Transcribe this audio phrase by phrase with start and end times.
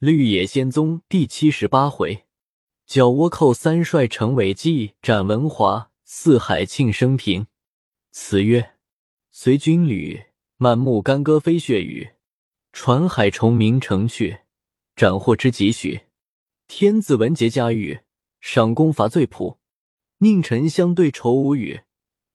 [0.00, 2.24] 绿野仙踪第七十八回，
[2.86, 7.46] 脚倭寇三帅成伪计，斩文华四海庆生平。
[8.10, 8.76] 词曰：
[9.30, 10.18] 随军旅，
[10.56, 12.14] 满目干戈飞血雨；
[12.72, 14.38] 传海崇明城去，
[14.96, 16.00] 斩获之几许。
[16.66, 18.00] 天子文节嘉誉，
[18.40, 19.58] 赏功罚罪谱。
[20.20, 21.82] 宁臣相对愁无语，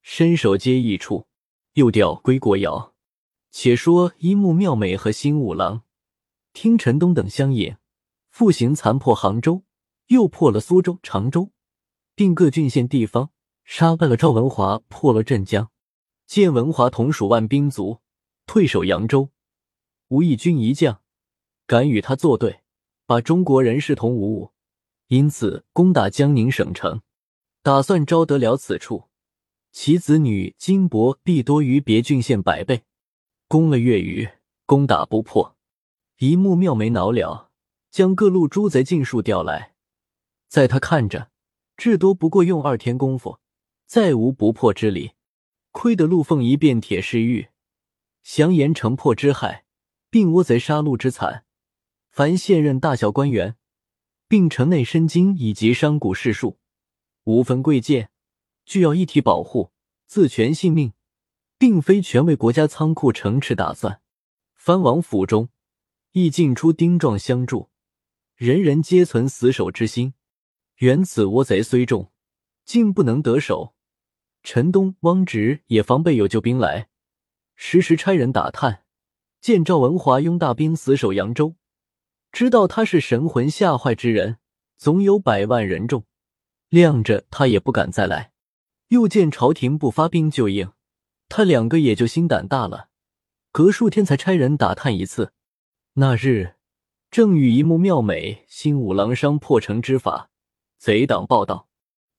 [0.03, 1.25] 伸手接一处。
[1.73, 2.93] 又调归国遥。
[3.49, 5.81] 且说一木妙美和新五郎。
[6.55, 7.75] 听陈东等相引，
[8.31, 9.63] 复行残破杭州，
[10.07, 11.51] 又破了苏州、常州，
[12.15, 13.29] 并各郡县地方，
[13.65, 15.69] 杀败了赵文华，破了镇江。
[16.25, 17.99] 见文华同属万兵卒，
[18.47, 19.31] 退守扬州，
[20.07, 21.01] 吴义军一将
[21.67, 22.61] 敢与他作对，
[23.05, 24.51] 把中国人视同无物，
[25.07, 27.01] 因此攻打江宁省城，
[27.61, 29.09] 打算招得了此处，
[29.73, 32.83] 其子女金帛必多于别郡县百倍。
[33.49, 34.27] 攻了越余，
[34.65, 35.54] 攻打不破。
[36.19, 37.51] 一木妙眉恼了，
[37.91, 39.73] 将各路诸贼尽数调来，
[40.47, 41.29] 在他看着，
[41.75, 43.39] 至多不过用二天功夫，
[43.85, 45.11] 再无不破之理。
[45.71, 47.49] 亏得陆凤仪变铁石玉，
[48.23, 49.65] 详言城破之害，
[50.09, 51.43] 并倭贼杀戮之惨。
[52.09, 53.57] 凡现任大小官员，
[54.29, 56.57] 并城内申金以及商贾士庶，
[57.25, 58.09] 无分贵贱，
[58.63, 59.73] 俱要一体保护，
[60.05, 60.93] 自全性命，
[61.57, 63.99] 并非全为国家仓库城池打算。
[64.53, 65.49] 藩王府中。
[66.17, 67.69] 亦进出丁壮相助，
[68.37, 70.13] 人人皆存死守之心。
[70.77, 72.09] 原此倭贼虽众，
[72.63, 73.75] 竟不能得手。
[74.41, 76.87] 陈东、汪直也防备有救兵来，
[77.57, 78.85] 时时差人打探。
[79.41, 81.57] 见赵文华拥大兵死守扬州，
[82.31, 84.37] 知道他是神魂吓坏之人，
[84.77, 86.05] 总有百万人众，
[86.69, 88.31] 亮着他也不敢再来。
[88.87, 90.71] 又见朝廷不发兵救应，
[91.27, 92.87] 他两个也就心胆大了，
[93.51, 95.33] 隔数天才差人打探一次。
[95.97, 96.55] 那日，
[97.09, 100.29] 正与一木妙美新五郎商破城之法。
[100.77, 101.69] 贼党报道，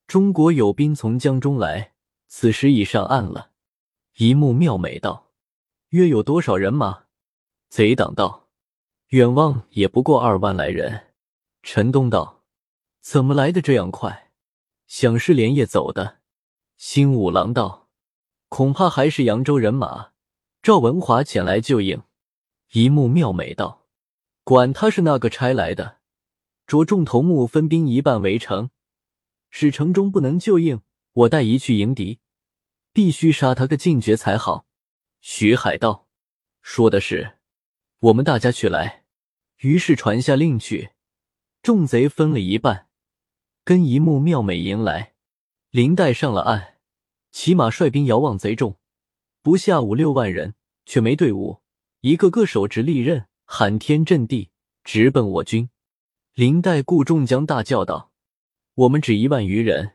[0.07, 1.93] 中国有兵从江中来，
[2.27, 3.51] 此时已上岸了。
[4.17, 5.27] 一木妙美道
[5.92, 7.05] ：“约有多少人马？”
[7.69, 8.48] 贼党道
[9.09, 11.09] ：“远望也不过二万来人。”
[11.63, 12.45] 陈东道
[13.03, 14.31] ：“怎么来的这样快？
[14.86, 16.20] 想是连夜走的。”
[16.79, 17.91] 新五郎道
[18.48, 20.13] ：“恐怕还是扬州人马。”
[20.63, 22.03] 赵文华前来救应。
[22.73, 23.87] 一木妙美道
[24.45, 25.99] ：“管他是那个差来的，
[26.67, 28.71] 着众头目分兵一半围城，
[29.51, 30.81] 使城中不能救应。
[31.13, 32.19] 我带一去迎敌，
[32.93, 34.67] 必须杀他个尽绝才好。”
[35.21, 36.07] 徐海道
[36.61, 37.39] ：“说的是，
[38.01, 39.05] 我们大家去来。”
[39.61, 40.91] 于是传下令去，
[41.63, 42.89] 众贼分了一半，
[43.65, 45.15] 跟一木妙美迎来。
[45.71, 46.75] 林带上了岸，
[47.33, 48.77] 骑马率兵遥望贼众，
[49.41, 50.55] 不下五六万人，
[50.85, 51.63] 却没队伍。
[52.06, 54.50] 一个个手执利刃，喊天震地，
[54.84, 55.68] 直奔我军。
[56.34, 58.12] 林黛顾众将大叫道
[58.74, 59.94] ：“我们只一万余人，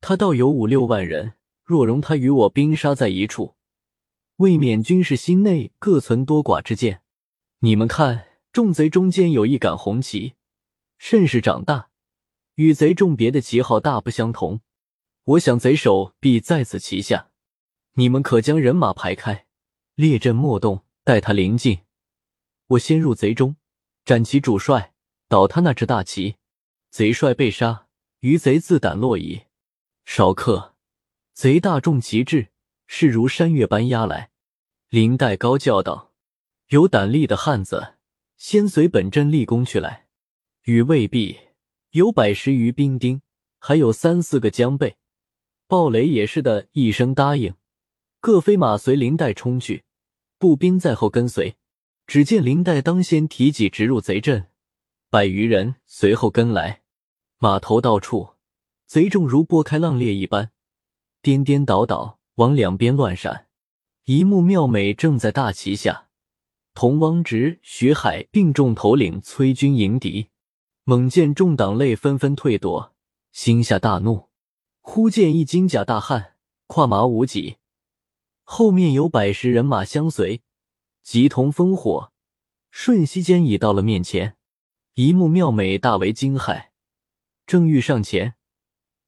[0.00, 1.34] 他倒有五六万人。
[1.62, 3.54] 若容他与我兵杀在一处，
[4.38, 7.02] 未免军士心内各存多寡之见。
[7.60, 10.34] 你们看，众贼中间有一杆红旗，
[10.98, 11.90] 甚是长大，
[12.56, 14.62] 与贼众别的旗号大不相同。
[15.22, 17.30] 我想贼首必在此旗下。
[17.92, 19.46] 你们可将人马排开，
[19.94, 21.82] 列阵莫动。”待他临近，
[22.66, 23.54] 我先入贼中，
[24.04, 24.92] 斩其主帅，
[25.28, 26.34] 倒他那只大旗。
[26.90, 27.86] 贼帅被杀，
[28.22, 29.42] 余贼自胆落矣。
[30.04, 30.74] 少客，
[31.32, 32.48] 贼大众旗帜，
[32.88, 34.32] 势如山岳般压来。
[34.88, 36.12] 林黛高叫道
[36.70, 37.94] ：“有胆力的汉子，
[38.36, 40.08] 先随本阵立功去来。”
[40.66, 41.38] 与未必，
[41.90, 43.22] 有百十余兵丁，
[43.60, 44.96] 还有三四个将备。
[45.68, 47.54] 鲍雷也是的一声答应，
[48.18, 49.84] 各飞马随林黛冲去。
[50.46, 51.56] 步兵在后跟随，
[52.06, 54.46] 只见林黛当先提戟直入贼阵，
[55.10, 56.82] 百余人随后跟来，
[57.38, 58.28] 马头到处，
[58.86, 60.52] 贼众如拨开浪裂一般，
[61.20, 63.48] 颠颠倒倒往两边乱闪。
[64.04, 66.10] 一幕妙美正在大旗下，
[66.74, 70.28] 同汪直、徐海并众头领催军迎敌，
[70.84, 72.94] 猛见众党类纷纷退躲，
[73.32, 74.28] 心下大怒。
[74.80, 76.34] 忽见一金甲大汉，
[76.68, 77.56] 跨马舞戟。
[78.48, 80.40] 后面有百十人马相随，
[81.02, 82.12] 急同烽火，
[82.70, 84.36] 瞬息间已到了面前。
[84.94, 86.68] 一幕妙美大为惊骇，
[87.44, 88.36] 正欲上前，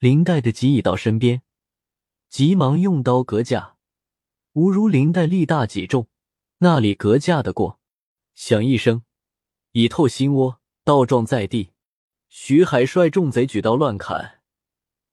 [0.01, 1.43] 林黛的戟已到身边，
[2.29, 3.77] 急忙用刀格架，
[4.55, 6.09] 吾如林黛力大戟重，
[6.59, 7.79] 那里格架得过？
[8.35, 9.05] 响一声，
[9.71, 11.71] 已透心窝，倒撞在地。
[12.29, 14.41] 徐海率众贼举刀乱砍，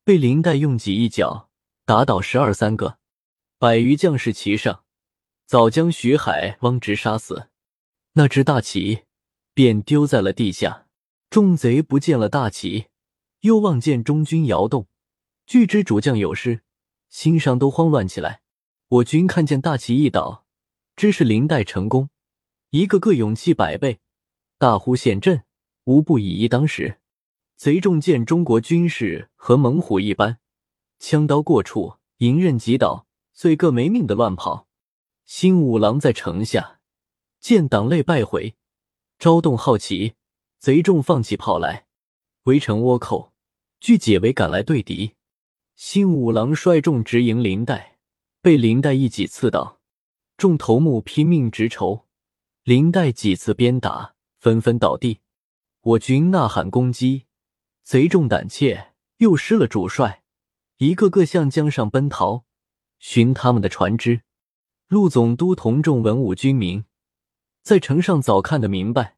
[0.04, 1.52] 被林黛用戟一脚
[1.86, 2.98] 打倒十二三个。
[3.66, 4.84] 百余将士齐上，
[5.48, 7.50] 早将徐海、汪直杀死。
[8.14, 9.06] 那只大旗
[9.56, 10.86] 便丢在了地下。
[11.32, 12.90] 众贼不见了大旗，
[13.40, 14.88] 又望见中军摇动，
[15.48, 16.62] 俱知主将有失，
[17.10, 18.42] 心上都慌乱起来。
[18.88, 20.46] 我军看见大旗一倒，
[20.96, 22.12] 知是林黛成功，
[22.70, 23.98] 一个个勇气百倍，
[24.60, 25.44] 大呼陷阵，
[25.86, 27.00] 无不以一当十。
[27.56, 30.38] 贼众见中国军士和猛虎一般，
[31.00, 34.68] 枪刀过处，迎刃即倒，遂各没命的乱跑。
[35.26, 36.80] 新五郎在城下
[37.40, 38.56] 见党类败回，
[39.20, 40.16] 招动好奇。
[40.58, 41.86] 贼众放起炮来，
[42.44, 43.34] 围城倭寇，
[43.80, 45.14] 俱解围赶来对敌。
[45.76, 47.98] 新五郎率众直迎林黛，
[48.42, 49.80] 被林黛一戟刺倒，
[50.38, 52.06] 众头目拼命直抽，
[52.64, 55.20] 林黛几次鞭打，纷纷倒地。
[55.82, 57.26] 我军呐喊攻击，
[57.84, 60.24] 贼众胆怯，又失了主帅，
[60.78, 62.45] 一个个向江上奔逃，
[63.00, 64.22] 寻他们的船只。
[64.88, 66.86] 陆总督同众文武军民，
[67.64, 69.18] 在城上早看得明白。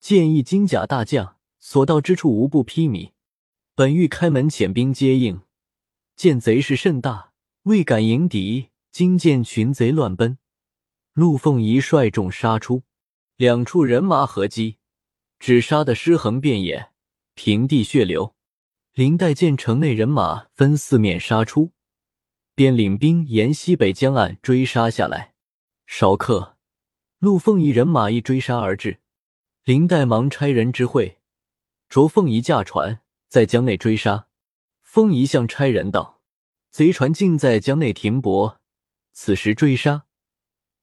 [0.00, 3.12] 见一金甲大将，所到之处无不披靡。
[3.74, 5.42] 本欲开门遣兵接应，
[6.14, 7.32] 见贼势甚大，
[7.64, 8.70] 未敢迎敌。
[8.90, 10.38] 今见群贼乱奔，
[11.12, 12.84] 陆凤仪率众杀出，
[13.36, 14.78] 两处人马合击，
[15.38, 16.92] 只杀得尸横遍野，
[17.34, 18.34] 平地血流。
[18.94, 21.72] 林黛见城内人马分四面杀出，
[22.56, 25.34] 便领兵沿西北江岸追杀下来。
[25.86, 26.56] 少客，
[27.18, 29.00] 陆凤仪人马一追杀而至。
[29.64, 31.18] 林黛忙差人知会，
[31.90, 34.28] 着凤仪驾船在江内追杀。
[34.80, 36.22] 凤仪向差人道
[36.72, 38.58] ：“贼船竟在江内停泊，
[39.12, 40.06] 此时追杀，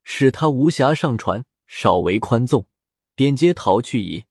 [0.04, 2.68] 使他无暇上船，少为宽纵，
[3.16, 4.26] 便皆逃去矣。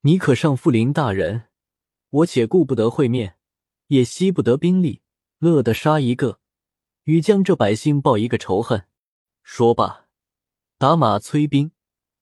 [0.00, 1.48] 你可上复林大人，
[2.08, 3.36] 我且顾不得会面，
[3.88, 5.02] 也惜不得兵力，
[5.38, 6.40] 乐得杀一个，
[7.08, 8.84] 与将这百姓报一个仇恨。”
[9.42, 10.04] 说罢，
[10.76, 11.72] 打马催兵。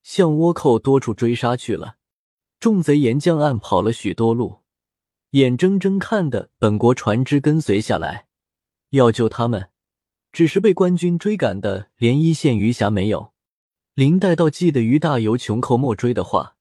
[0.04, 1.96] 向倭寇多处追杀去了，
[2.60, 4.60] 众贼沿江岸跑了许多路，
[5.30, 8.28] 眼睁睁看的本国船只跟随下来，
[8.90, 9.70] 要救他们，
[10.30, 13.32] 只是被官军追赶的连一线余霞没有。
[13.94, 16.54] 林黛倒记得于大猷穷寇莫追的话，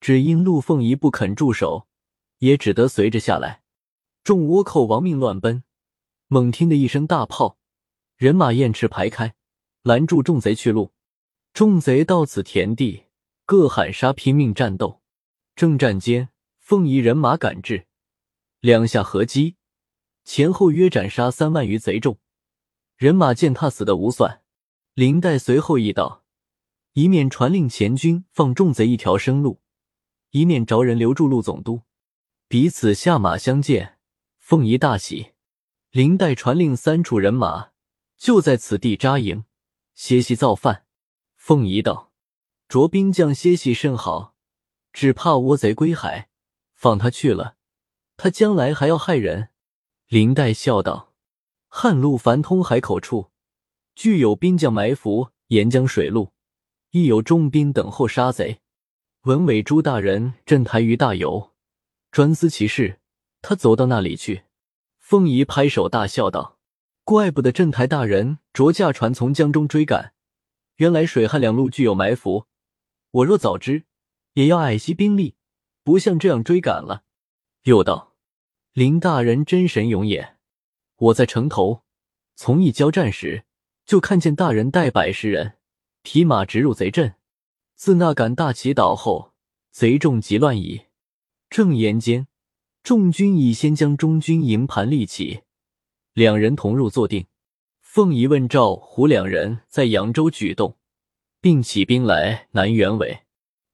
[0.00, 1.88] 只因陆凤仪不肯驻守，
[2.38, 3.62] 也只得随着下来。
[4.22, 5.64] 众倭寇亡命乱奔，
[6.32, 7.58] 猛听的一声大炮，
[8.16, 9.34] 人马雁翅排开，
[9.82, 10.92] 拦住众贼去路。
[11.52, 13.06] 众贼到此田地，
[13.44, 15.02] 各喊杀，拼命战斗。
[15.56, 16.28] 正战间，
[16.60, 17.88] 凤仪人马赶至，
[18.60, 19.56] 两下合击，
[20.22, 22.16] 前后约斩杀三万余贼众。
[22.96, 24.42] 人马践踏死的无算。
[24.94, 26.22] 林黛随后一道，
[26.92, 29.60] 一面传令前军放众贼一条生路，
[30.30, 31.82] 一面着人留住陆总督，
[32.46, 33.98] 彼此下马相见。
[34.38, 35.29] 凤仪大喜。
[35.90, 37.70] 林黛传令三处人马
[38.16, 39.44] 就在此地扎营
[39.92, 40.86] 歇息造饭。
[41.34, 42.12] 凤仪道
[42.68, 44.36] ：“着兵将歇息甚好，
[44.92, 46.28] 只怕倭贼归海，
[46.74, 47.56] 放他去了，
[48.16, 49.48] 他将来还要害人。”
[50.06, 51.12] 林黛笑道
[51.66, 53.32] ：“汉路繁通海口处，
[53.96, 56.32] 具有兵将埋伏沿江水路，
[56.90, 58.60] 亦有重兵等候杀贼。
[59.22, 61.50] 文伟朱大人镇台于大猷，
[62.12, 63.00] 专司其事，
[63.42, 64.44] 他走到那里去。”
[65.10, 66.60] 凤仪拍手大笑道
[67.02, 70.14] ：“怪不得镇台大人着驾船从江中追赶。”
[70.78, 72.46] 原来水旱两路具有埋伏，
[73.10, 73.86] 我若早知，
[74.34, 75.34] 也要矮惜兵力，
[75.82, 77.02] 不像这样追赶了。
[77.64, 78.14] 又道
[78.72, 80.36] ：“林大人真神勇也！
[80.98, 81.82] 我在城头
[82.36, 83.42] 从一交战时，
[83.84, 85.54] 就看见大人带百十人
[86.02, 87.16] 匹马直入贼阵。
[87.74, 89.32] 自那杆大旗倒后，
[89.72, 90.82] 贼众急乱矣。
[91.48, 92.28] 正言间，
[92.82, 95.42] 众军已先将中军营盘立起，
[96.12, 97.26] 两人同入坐定。”
[97.80, 100.78] 凤仪问赵胡两人在扬州举动，
[101.40, 103.22] 并起兵来南辕尾。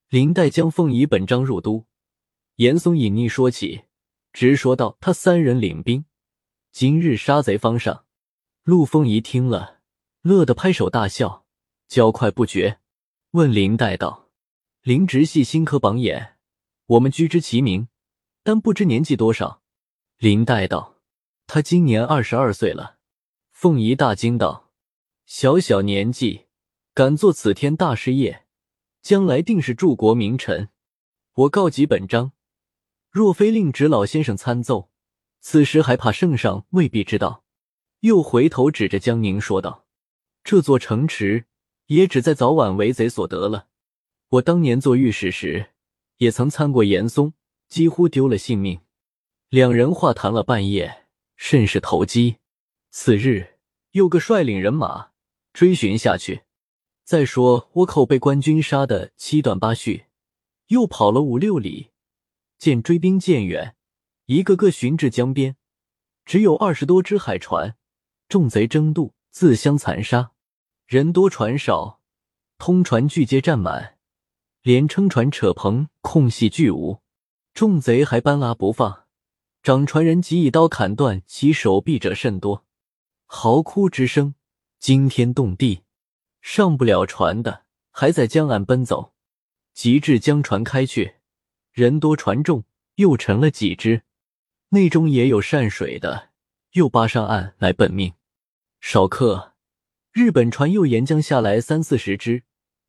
[0.09, 1.85] 林黛将凤仪本章入都，
[2.55, 3.83] 严嵩隐匿说起，
[4.33, 6.07] 直说道：“他三人领兵，
[6.73, 8.07] 今日杀贼方上。”
[8.65, 9.81] 陆凤仪听了，
[10.23, 11.45] 乐得拍手大笑，
[11.87, 12.79] 交快不绝。
[13.33, 14.31] 问林黛道
[14.81, 16.37] ：“林直系新科榜眼，
[16.87, 17.89] 我们居之其名，
[18.47, 19.61] 但不知年纪多少。”
[20.19, 21.01] 林黛道
[21.49, 22.99] ：“他今年二十二岁了。”
[23.51, 24.71] 凤仪大惊道
[25.27, 26.47] ：“小小年纪，
[26.95, 28.47] 敢做此天大事业，
[29.03, 30.69] 将来定是柱国名臣。
[31.35, 32.31] 我告急本章，
[33.11, 34.91] 若非令侄老先生参奏，
[35.41, 37.43] 此时还怕圣上未必知道。”
[38.01, 39.87] 又回头指着江宁说道
[40.45, 41.47] ：“这座城池
[41.87, 43.67] 也只在早晚为贼所得了。
[44.29, 45.71] 我当年做御史时，
[46.19, 47.33] 也曾参过严嵩，
[47.69, 48.81] 几乎丢了性命。”
[49.49, 51.07] 两人话谈了半夜，
[51.37, 52.39] 甚是投机。
[52.91, 53.59] 次日，
[53.93, 55.11] 又个率领人马
[55.53, 56.43] 追寻下去。
[57.05, 60.07] 再说倭寇被官军杀得七断八续，
[60.67, 61.91] 又跑了五六里，
[62.59, 63.77] 见追兵渐远，
[64.25, 65.57] 一个个寻至江边，
[66.25, 67.77] 只有二十多只海船，
[68.29, 70.33] 众贼争渡，自相残杀，
[70.87, 72.01] 人多船少，
[72.59, 73.99] 通船俱皆占满，
[74.63, 77.01] 连撑船扯棚空隙俱无。
[77.57, 79.05] 众贼还搬拉不放，
[79.63, 82.67] 掌船人即一刀砍断其手臂者甚多，
[83.25, 84.35] 嚎哭之声
[84.79, 85.81] 惊天动地。
[86.43, 89.15] 上不了船的还在江岸奔走，
[89.73, 91.15] 及至江船开去，
[91.73, 92.65] 人多船重，
[92.97, 94.03] 又沉了几只。
[94.69, 96.29] 内中也有善水的，
[96.73, 98.13] 又扒上岸来奔命。
[98.83, 99.55] 少客，
[100.13, 102.43] 日本船又沿江下来三四十只，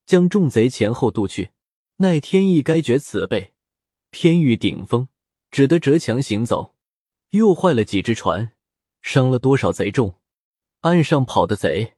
[0.06, 1.52] 将众贼前后渡去。
[2.00, 3.54] 奈天意该绝此辈。
[4.12, 5.10] 天欲顶风，
[5.52, 6.76] 只得折墙行走，
[7.32, 8.54] 又坏了几只船，
[9.02, 10.20] 伤了多少贼众。
[10.82, 11.96] 岸上跑的贼，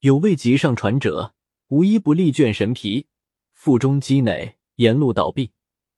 [0.00, 1.34] 有未及上船者，
[1.68, 3.06] 无一不力倦神疲，
[3.52, 5.52] 腹中积馁，沿路倒闭；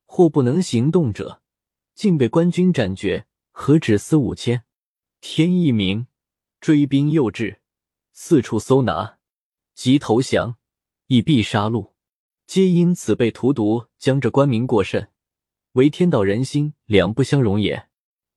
[0.04, 1.42] 或不能行动者，
[1.94, 4.64] 竟被官军斩决，何止四五千。
[5.20, 6.06] 天一明，
[6.60, 7.60] 追兵又至，
[8.12, 9.18] 四处搜拿，
[9.74, 10.56] 即投降，
[11.06, 11.92] 亦必杀戮，
[12.46, 15.10] 皆因此被荼毒，将这官民过甚。
[15.78, 17.88] 为天道人心两不相容也。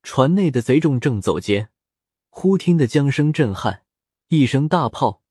[0.03, 1.69] 船内的贼众正走间，
[2.29, 3.83] 忽听得江声震撼，
[4.27, 5.23] 一声大炮，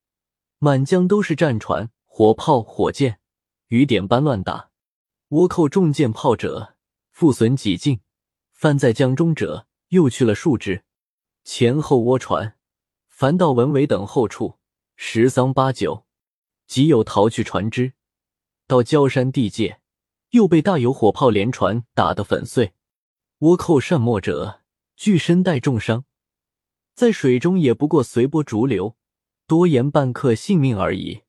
[0.59, 3.21] 满江都是战船、火炮、火箭，
[3.69, 4.71] 雨点般乱打。
[5.29, 6.75] 倭寇中箭炮者，
[7.13, 8.01] 负损几尽；
[8.51, 10.83] 翻在江中者，又去了数只。
[11.45, 12.57] 前后倭船，
[13.07, 14.59] 凡到文尾等后处，
[14.97, 16.05] 十丧八九，
[16.67, 17.93] 即有逃去船只，
[18.67, 19.81] 到焦山地界。
[20.31, 22.73] 又被大有火炮连船打得粉碎，
[23.41, 24.61] 倭寇善没者，
[24.97, 26.05] 俱身带重伤，
[26.95, 28.97] 在水中也不过随波逐流，
[29.47, 31.23] 多言半刻性命而已。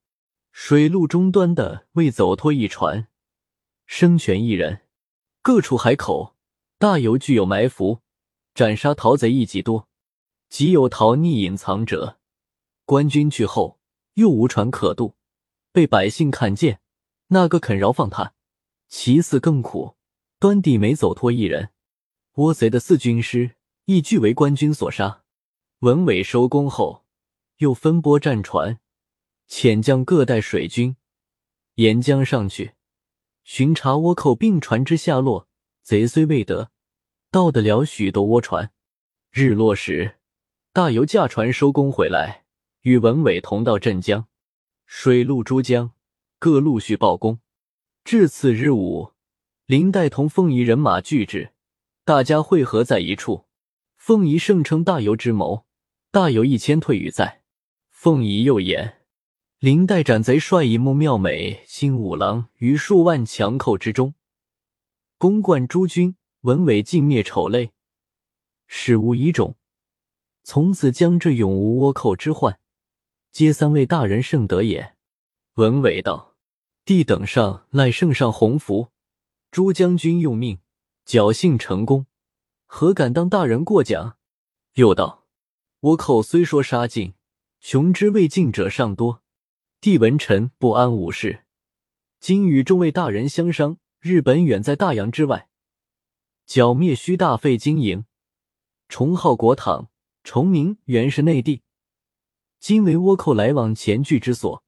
[0.51, 3.07] 水路终端的未走脱一船，
[3.85, 4.81] 生全一人。
[5.41, 6.35] 各处海口
[6.77, 8.01] 大有具有埋伏，
[8.53, 9.87] 斩杀逃贼一级多，
[10.49, 12.19] 即有逃匿隐藏者。
[12.85, 13.79] 官军去后，
[14.15, 15.15] 又无船可渡，
[15.71, 16.81] 被百姓看见，
[17.27, 18.33] 那个肯饶放他？
[18.91, 19.95] 其次更苦，
[20.37, 21.69] 端地没走脱一人。
[22.33, 23.55] 倭贼的四军师
[23.85, 25.23] 亦俱为官军所杀。
[25.79, 27.05] 文伟收工后，
[27.59, 28.79] 又分拨战船，
[29.47, 30.97] 遣将各带水军
[31.75, 32.73] 沿江上去
[33.45, 35.47] 巡查倭寇并船之下落。
[35.81, 36.69] 贼虽未得，
[37.31, 38.73] 到得了许多倭船。
[39.31, 40.19] 日落时，
[40.73, 42.43] 大游驾船收工回来，
[42.81, 44.27] 与文伟同到镇江。
[44.85, 45.93] 水陆诸江
[46.37, 47.39] 各陆续报功。
[48.11, 49.13] 至次日午，
[49.67, 51.53] 林黛同凤仪人马聚至，
[52.03, 53.45] 大家汇合在一处。
[53.95, 55.65] 凤仪盛称大游之谋，
[56.11, 57.43] 大有一千退于在。
[57.89, 58.97] 凤仪又言，
[59.59, 64.13] 林黛斩贼帅一目妙美，新五郎于数万强寇之中，
[65.17, 67.71] 攻冠诸军，文伟尽灭丑类，
[68.67, 69.55] 使无遗种，
[70.43, 72.59] 从此将至永无倭寇之患，
[73.31, 74.95] 皆三位大人圣德也。
[75.53, 76.30] 文伟道。
[76.83, 78.89] 帝等上赖圣上洪福，
[79.51, 80.59] 诸将军用命，
[81.05, 82.07] 侥幸成功，
[82.65, 84.17] 何敢当大人过奖？
[84.73, 85.27] 又道：
[85.81, 87.13] 倭寇虽说杀尽，
[87.59, 89.21] 穷之未尽者尚多。
[89.79, 91.43] 帝闻臣不安无事，
[92.19, 95.49] 今与众位大人相商，日本远在大洋之外，
[96.47, 98.05] 剿灭需大费经营。
[98.89, 99.89] 重号国堂，
[100.23, 101.61] 重名原是内地，
[102.59, 104.63] 今为倭寇来往前聚之所，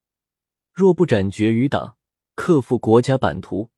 [0.72, 1.98] 若不斩绝余党。
[2.36, 3.70] 克复国家版图，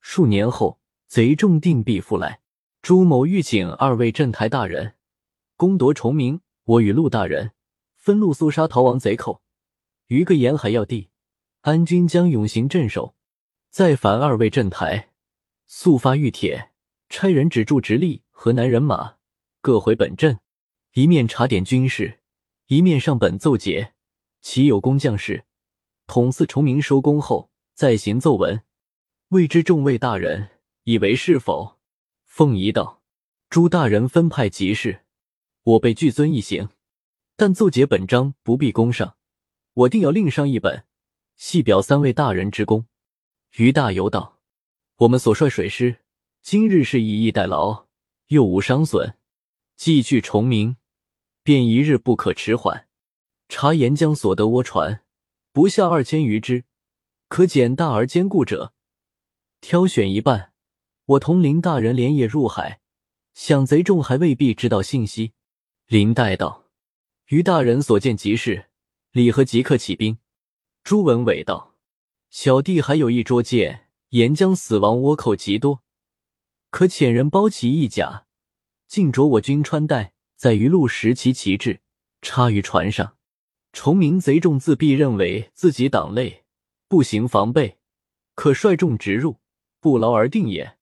[0.00, 2.40] 数年后贼众定必复来。
[2.80, 4.94] 朱某欲请二位镇台大人
[5.56, 7.52] 攻夺崇明，我与陆大人
[7.96, 9.42] 分路搜杀逃亡贼寇。
[10.06, 11.10] 于个沿海要地，
[11.60, 13.14] 安军将永行镇守。
[13.68, 15.10] 再烦二位镇台
[15.66, 16.70] 速发谕帖，
[17.10, 19.16] 差人止住直隶、河南人马
[19.60, 20.40] 各回本镇，
[20.94, 22.20] 一面查点军事，
[22.66, 23.92] 一面上本奏捷。
[24.40, 25.44] 其有工将士
[26.06, 27.49] 统赐崇明收功后。
[27.80, 28.62] 再行奏文，
[29.28, 30.50] 未知众位大人
[30.84, 31.78] 以为是否？
[32.26, 33.00] 凤仪道
[33.48, 35.06] ：“朱大人分派急事，
[35.62, 36.68] 我辈俱遵一行。
[37.36, 39.16] 但奏解本章不必恭上，
[39.72, 40.84] 我定要另上一本，
[41.38, 42.84] 细表三位大人之功。”
[43.56, 44.40] 于大游道
[45.00, 46.00] ：“我们所率水师，
[46.42, 47.86] 今日是以逸待劳，
[48.26, 49.14] 又无伤损，
[49.78, 50.76] 既去崇明，
[51.42, 52.88] 便一日不可迟缓。
[53.48, 55.02] 查沿江所得倭船，
[55.50, 56.64] 不下二千余只。”
[57.30, 58.72] 可简大而坚固者，
[59.60, 60.52] 挑选一半。
[61.06, 62.80] 我同林大人连夜入海，
[63.34, 65.32] 想贼众还未必知道信息。
[65.86, 66.64] 林代道
[67.30, 68.66] ：“于大人所见极是，
[69.12, 70.18] 李和即刻起兵。”
[70.82, 71.76] 朱文伟道
[72.30, 75.84] ：“小弟还有一拙见，沿江死亡倭寇极多，
[76.70, 78.26] 可遣人包其一甲，
[78.88, 81.80] 尽着我军穿戴，在鱼路拾其旗帜，
[82.22, 83.16] 插于船上。
[83.72, 86.39] 崇明贼众自必认为自己党类
[86.90, 87.78] 不行防备，
[88.34, 89.36] 可率众直入，
[89.78, 90.76] 不劳而定也。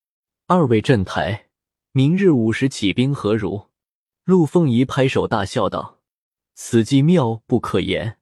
[0.47, 1.49] 二位镇台，
[1.93, 3.67] 明日午时起兵何如？
[4.25, 5.99] 陆凤仪拍手大笑道
[6.57, 8.17] ：“此计妙不可言，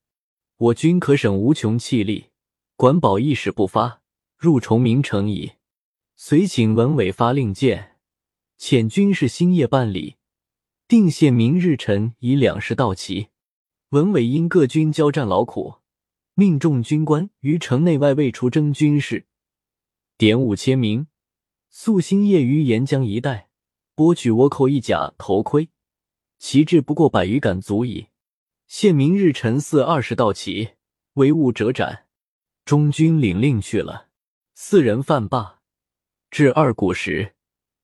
[0.57, 2.31] 我军可省无穷气力，
[2.75, 4.03] 管保一时不发。”
[4.37, 5.53] 入崇明城矣，
[6.17, 7.99] 遂请文伟发令箭，
[8.59, 10.17] 遣军士星夜办理，
[10.89, 13.29] 定限明日晨以两时到齐。
[13.91, 15.77] 文伟因各军交战劳苦，
[16.39, 19.25] 命众军官于城内外未出征军士，
[20.19, 21.07] 点五千名，
[21.71, 23.49] 宿兴业于沿江一带，
[23.97, 25.71] 剥取倭寇一甲头盔，
[26.39, 28.09] 旗帜不过百余杆足矣。
[28.67, 30.73] 限明日辰巳二十到齐，
[31.15, 32.05] 违误者斩。
[32.67, 34.09] 中军领令去了。
[34.53, 35.61] 四人犯罢，
[36.31, 37.35] 至二鼓时，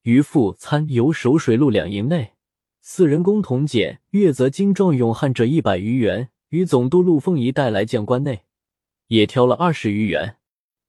[0.02, 2.34] 于副参游守水陆两营内，
[2.82, 8.44] 四人共同减月则精壮勇悍者一百余员，与总督陆凤仪带来将官内，
[9.06, 10.36] 也挑了二十余员，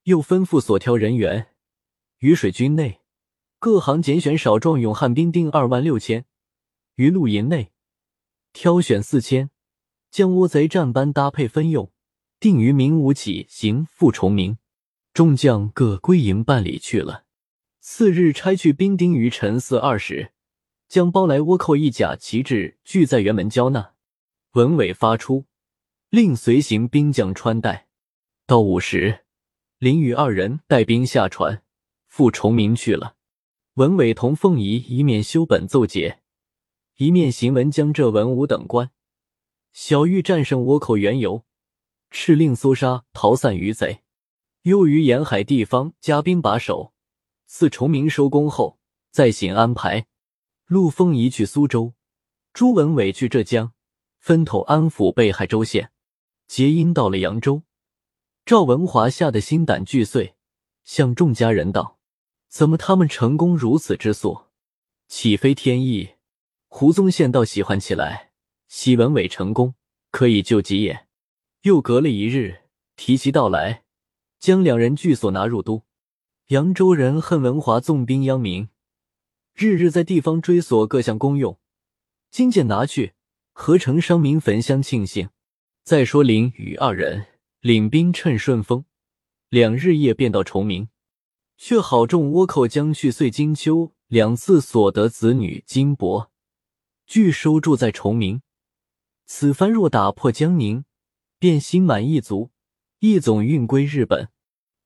[0.02, 1.46] 又吩咐所挑人员，
[2.18, 3.00] 于水军内
[3.58, 6.26] 各行拣选少壮勇悍兵丁二万六千，
[6.96, 7.72] 于露营内
[8.52, 9.48] 挑选四千，
[10.10, 11.90] 将倭贼战班搭配分用，
[12.38, 14.58] 定于明午起行赴崇明。
[15.14, 17.24] 众将各归营办理去了。
[17.80, 20.32] 次日，差去兵丁于晨四二时，
[20.88, 23.94] 将包来倭寇一甲旗帜聚在辕门交纳。
[24.52, 25.46] 文伟发出
[26.14, 27.88] 令，随行兵将穿戴。
[28.46, 29.24] 到午时，
[29.78, 31.64] 林宇二人带兵下船，
[32.06, 33.16] 赴崇明去了。
[33.72, 36.20] 文伟同凤仪一面修本奏节，
[36.98, 38.92] 一面行文江浙文武等官，
[39.72, 41.44] 小玉战胜倭寇缘由，
[42.12, 44.04] 敕令搜杀逃散余贼。
[44.62, 46.92] 又于沿海地方加兵把守，
[47.44, 48.78] 自崇明收工后，
[49.10, 50.06] 再行安排。
[50.66, 51.94] 陆丰移去苏州，
[52.52, 53.72] 朱文伟去浙江，
[54.20, 55.90] 分头安抚被害州县。
[56.46, 57.62] 皆因到了扬州，
[58.44, 60.36] 赵文华吓得心胆俱碎，
[60.84, 61.98] 向众家人道
[62.48, 64.44] ：“怎么他们成功如此之速？
[65.08, 66.10] 岂非天意？”
[66.68, 68.32] 胡宗宪倒喜欢起来，
[68.68, 69.74] 喜文伟成功，
[70.10, 71.06] 可以救急也。
[71.62, 72.62] 又隔了一日，
[72.96, 73.84] 提其到来。
[74.38, 75.84] 将两人聚所拿入都，
[76.48, 78.68] 扬州人恨文华纵兵殃民，
[79.54, 81.58] 日日在地方追索各项公用，
[82.30, 83.14] 今见拿去，
[83.52, 85.30] 何成伤民焚香庆幸？
[85.84, 87.26] 再说林与二人
[87.60, 88.86] 领兵趁顺风，
[89.50, 90.88] 两日夜便到崇明，
[91.58, 96.28] 却好众倭寇将去岁金秋两次所得子女金帛，
[97.04, 98.40] 俱收住在崇明。
[99.26, 100.86] 此番若打破江宁，
[101.38, 102.50] 便心满意足，
[103.00, 104.30] 一总运归日本。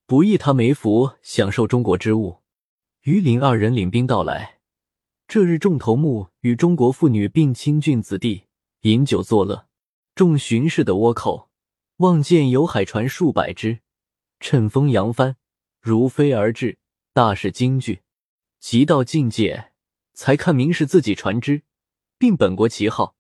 [0.05, 2.39] 不意他没福享受中国之物。
[3.03, 4.59] 于林二人领兵到来，
[5.29, 8.47] 这日众头目与中国妇女并亲郡子弟
[8.81, 9.68] 饮酒作乐。
[10.19, 11.49] 众巡视的倭寇
[11.99, 13.79] 望见有海船数百只，
[14.41, 15.37] 趁风扬帆，
[15.81, 16.77] 如飞而至，
[17.13, 18.01] 大是惊惧。
[18.59, 19.71] 急到境界，
[20.15, 21.63] 才看明是自己船只，
[22.19, 23.15] 并本国旗号，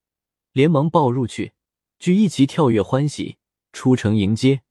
[0.51, 1.53] 连忙报入去，
[2.01, 3.37] 俱一齐跳跃欢喜，
[3.73, 4.63] 出城迎接。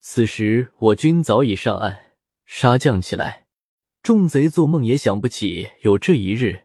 [0.00, 3.46] 此时我军早已上岸杀将起来，
[4.02, 6.64] 众贼做梦也想不起有这一日。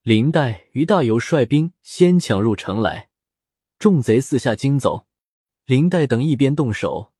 [0.00, 3.10] 林黛与大友率兵先抢入城来，
[3.78, 5.06] 众贼四下惊走。
[5.66, 7.12] 林黛等一边动手，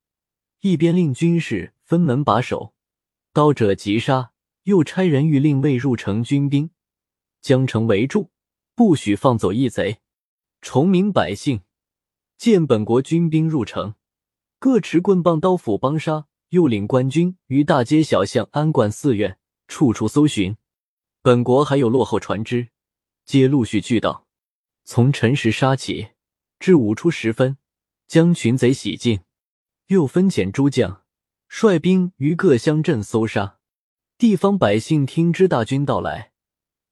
[0.60, 2.74] 一边令军士分门把守，
[3.32, 4.32] 刀者急杀，
[4.64, 6.70] 又差人谕令未入城军兵
[7.40, 8.30] 将城围住，
[8.74, 10.00] 不许放走一贼。
[10.60, 11.62] 崇明百姓
[12.36, 13.94] 见本国军兵入城。
[14.58, 19.38] 各持棍棒刀斧帮杀，又领官军于大街小巷、安馆寺院
[19.68, 20.56] 处处搜寻。
[21.20, 22.68] 本国还有落后船只，
[23.26, 24.26] 皆陆续聚到。
[24.84, 26.08] 从辰时杀起，
[26.64, 27.58] 至午初时分，
[28.06, 29.20] 将群贼洗尽。
[29.88, 31.02] 又分遣诸将
[31.46, 33.58] 率兵于各乡镇搜杀。
[34.16, 36.32] 地方百姓听知大军到来，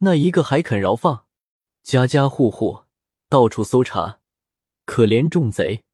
[0.00, 1.24] 那一个还肯饶放？
[1.82, 2.82] 家家户户
[3.30, 4.20] 到处搜查，
[4.84, 5.84] 可怜众贼，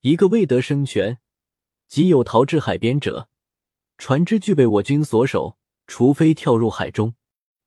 [0.00, 1.18] 一个未得生全。
[1.88, 3.28] 即有逃至海边者，
[3.98, 7.14] 船只俱被我军所守，除非跳入海中。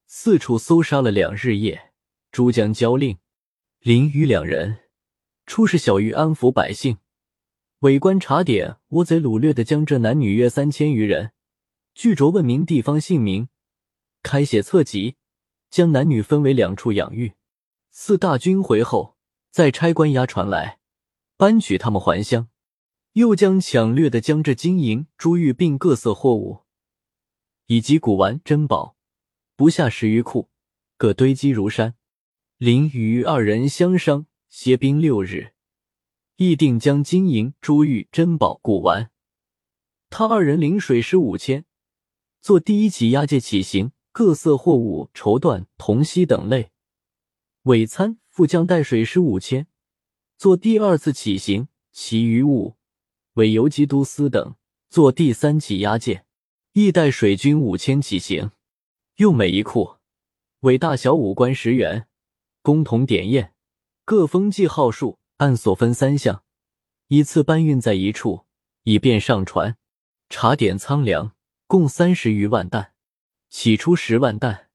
[0.07, 1.93] 四处搜杀了两日夜，
[2.31, 3.19] 诸将交令，
[3.81, 4.88] 林虞两人
[5.49, 6.99] 出使小玉安抚百姓，
[7.79, 11.31] 委官查点倭贼掳掠的江浙男女约三千余人，
[11.95, 13.49] 据着问明地方姓名，
[14.21, 15.15] 开写册籍，
[15.71, 17.33] 将男女分为两处养育。
[17.89, 19.17] 四大军回后，
[19.49, 20.77] 再差官押船来，
[21.35, 22.47] 搬取他们还乡。
[23.13, 26.59] 又将抢掠的江浙金银珠玉并各色货物，
[27.65, 28.95] 以及古玩珍宝，
[29.55, 30.51] 不下十余库，
[30.95, 31.95] 各堆积如山。
[32.59, 35.53] 林与二人相商，歇兵六日，
[36.37, 39.11] 议定将金银珠玉珍宝古玩，
[40.09, 41.65] 他二人领水师五千，
[42.41, 46.71] 做第一起押解起行，各色货物、绸缎、铜锡等类。
[47.63, 49.67] 尾参副将带水师五千，
[50.35, 52.75] 做第二次起行，其余物
[53.33, 54.55] 为游击都司等
[54.89, 56.25] 做第三起押解，
[56.73, 58.51] 亦带水军五千起行，
[59.17, 59.97] 用每一库
[60.61, 62.07] 为大小五官十元。
[62.61, 63.53] 共同点验，
[64.09, 66.41] 各封记号数，按所分三项，
[67.09, 68.47] 依次搬运在一处，
[68.81, 69.77] 以便上船。
[70.29, 71.33] 查点仓粮，
[71.67, 72.93] 共三十余万担，
[73.51, 74.69] 起出十万担，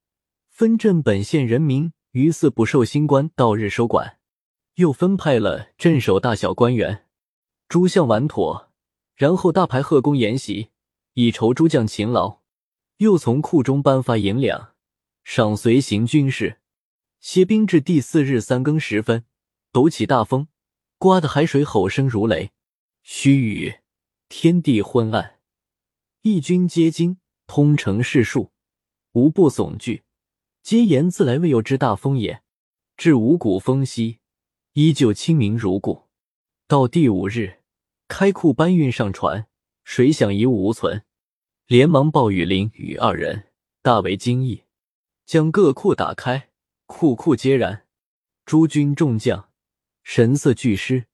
[0.51, 4.21] 分镇本县人民于四不受新官到日收管。
[4.77, 7.07] 又分派了镇守大小官员，
[7.67, 8.71] 诸项完妥，
[9.17, 10.71] 然后大排贺功筵席，
[11.15, 12.39] 以酬诸将勤劳。
[12.99, 14.75] 又从库中颁发银两，
[15.25, 16.61] 赏随行军士。
[17.25, 19.25] 歇兵至第四日三更时分，
[19.73, 20.47] 陡起大风，
[20.99, 22.51] 刮得海水吼声如雷。
[23.03, 23.79] 须臾，
[24.29, 25.41] 天地昏暗，
[26.21, 28.53] 义军皆惊，通城市数
[29.13, 30.03] 无不悚惧，
[30.63, 32.43] 皆言自来未有之大风也。
[32.99, 34.19] 至五谷丰息，
[34.75, 36.11] 依旧清明如故。
[36.69, 37.61] 到第五日，
[38.07, 39.47] 开库搬运上船，
[39.83, 41.03] 水响一物无存，
[41.67, 43.49] 连忙报与林与二人，
[43.81, 44.65] 大为惊异，
[45.25, 46.51] 将各库打开。
[46.87, 47.87] 酷酷皆然，
[48.45, 49.49] 诸军众将
[50.03, 51.07] 神色俱失，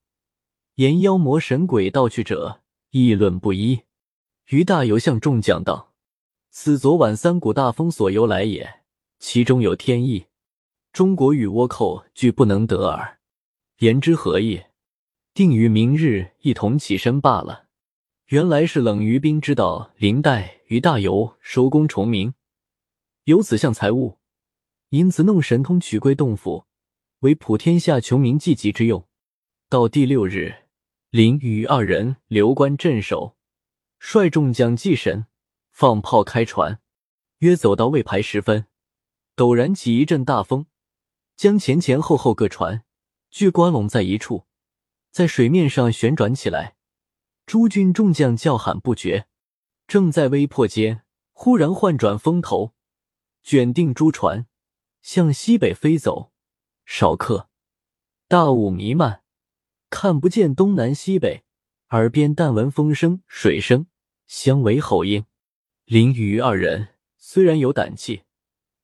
[0.74, 3.82] 言妖魔神鬼盗去者议论不一。
[4.48, 5.94] 于大游向众将道
[6.50, 8.82] ：“此昨晚三股大风所由来也，
[9.20, 10.26] 其中有天意。
[10.92, 13.20] 中国与倭寇俱不能得耳。
[13.78, 14.64] 言之何意？
[15.32, 17.66] 定于明日一同起身罢了。
[18.26, 22.34] 原来是冷于冰知道林黛与大游收功崇明，
[23.24, 24.18] 由此项财物。”
[24.90, 26.66] 因此，弄神通取归洞府，
[27.20, 29.06] 为普天下穷民济急之用。
[29.68, 30.64] 到第六日，
[31.10, 33.36] 林与二人留关镇守，
[34.00, 35.26] 率众将祭神，
[35.70, 36.80] 放炮开船。
[37.38, 38.66] 约走到未排时分，
[39.36, 40.66] 陡然起一阵大风，
[41.36, 42.84] 将前前后后各船
[43.30, 44.46] 俱刮拢在一处，
[45.12, 46.76] 在水面上旋转起来。
[47.46, 49.28] 诸军众将叫喊不绝。
[49.86, 52.74] 正在危迫间，忽然换转风头，
[53.44, 54.48] 卷定诸船。
[55.02, 56.32] 向西北飞走，
[56.84, 57.48] 少客，
[58.28, 59.22] 大雾弥漫，
[59.88, 61.44] 看不见东南西北，
[61.88, 63.86] 耳边但闻风声、水声，
[64.26, 65.24] 相为吼应。
[65.84, 68.22] 林雨二人虽然有胆气，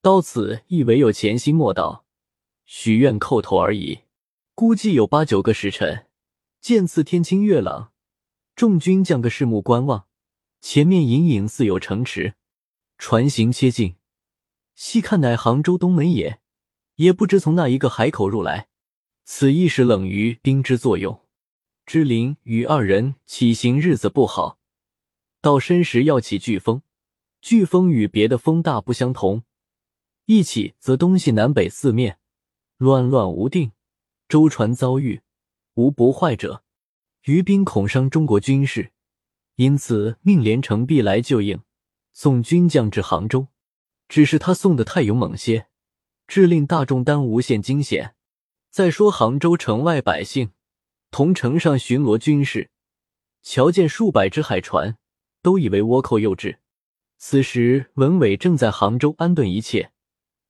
[0.00, 2.05] 到此亦唯有潜心莫道，
[2.64, 4.00] 许愿叩头而已。
[4.55, 6.07] 估计有八九个时辰，
[6.61, 7.92] 见次天清月朗，
[8.55, 10.07] 众军将个视目观望，
[10.62, 12.35] 前面隐隐似有城池，
[12.96, 13.95] 船行切近。
[14.76, 16.38] 细看乃杭州东门也，
[16.96, 18.68] 也不知从那一个海口入来。
[19.24, 21.22] 此亦是冷于冰之作用。
[21.86, 24.58] 知林与二人起行日子不好，
[25.40, 26.82] 到申时要起飓风。
[27.42, 29.44] 飓风与别的风大不相同，
[30.26, 32.18] 一起则东西南北四面
[32.76, 33.72] 乱乱无定，
[34.28, 35.22] 舟船遭遇
[35.74, 36.62] 无不坏者。
[37.24, 38.92] 于兵恐伤中国军事，
[39.54, 41.62] 因此命连城必来救应，
[42.12, 43.48] 送军将至杭州。
[44.09, 45.66] 只是他送的太勇猛些，
[46.27, 48.14] 致令大众担无限惊险。
[48.71, 50.51] 再说杭州城外百姓，
[51.11, 52.71] 同城上巡逻军士，
[53.42, 54.99] 瞧见数百只海船，
[55.42, 56.61] 都以为倭寇又至。
[57.19, 59.92] 此时文伟正在杭州安顿一切，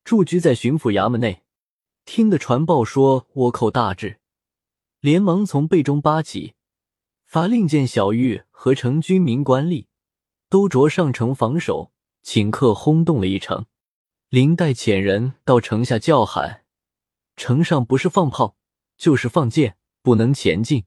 [0.02, 1.44] 驻居在巡抚衙门内，
[2.04, 4.18] 听得传报说倭寇大至，
[5.00, 6.54] 连忙从背中扒起，
[7.24, 9.86] 发令见小玉和城军民官吏
[10.48, 11.92] 都着上城防守。
[12.26, 13.66] 顷刻轰动了一城，
[14.30, 16.64] 林黛遣人到城下叫喊
[17.36, 18.56] ：“城上不是放炮，
[18.98, 20.86] 就是放箭，不能前进。”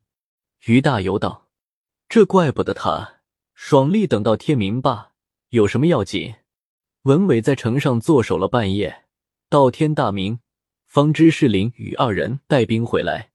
[0.68, 1.48] 于大猷道
[2.10, 3.22] ：“这怪不得他，
[3.54, 5.14] 爽利等到天明罢，
[5.52, 6.36] 有什么要紧？”
[7.04, 9.06] 文伟在城上坐守了半夜，
[9.50, 10.42] 到天大明，
[10.88, 13.32] 方知是林与二人带兵回来，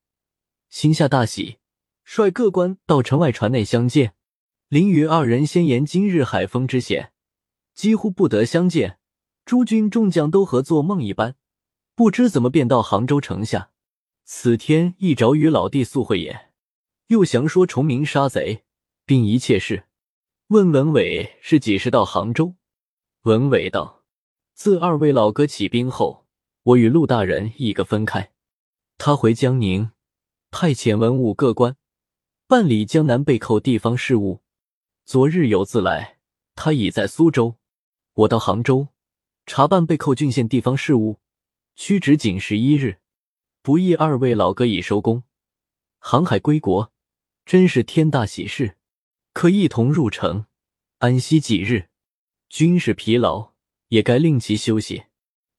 [0.68, 1.56] 心下大喜，
[2.04, 4.12] 率各官到城外船内相见。
[4.68, 7.13] 林与二人先言今日海风之险。
[7.74, 8.98] 几乎不得相见，
[9.44, 11.36] 诸军众将都和做梦一般，
[11.94, 13.70] 不知怎么便到杭州城下。
[14.24, 16.52] 此天一着与老弟宿会也，
[17.08, 18.64] 又详说崇明杀贼，
[19.04, 19.84] 并一切事。
[20.48, 22.54] 问文伟是几时到杭州？
[23.22, 24.04] 文伟道：
[24.54, 26.26] 自二位老哥起兵后，
[26.62, 28.32] 我与陆大人一个分开，
[28.96, 29.90] 他回江宁，
[30.50, 31.76] 派遣文武各官
[32.46, 34.42] 办理江南被扣地方事务。
[35.04, 36.18] 昨日有自来，
[36.54, 37.56] 他已在苏州。
[38.14, 38.88] 我到杭州
[39.44, 41.18] 查办被扣郡县地方事务，
[41.74, 43.00] 屈职仅十一日，
[43.60, 45.24] 不意二位老哥已收工，
[45.98, 46.92] 航海归国，
[47.44, 48.76] 真是天大喜事。
[49.32, 50.46] 可一同入城，
[50.98, 51.88] 安息几日。
[52.48, 53.52] 军事疲劳，
[53.88, 55.06] 也该令其休息。